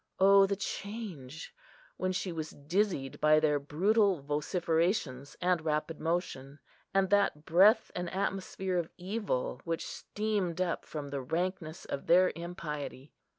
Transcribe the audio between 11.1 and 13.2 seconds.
the rankness of their impiety!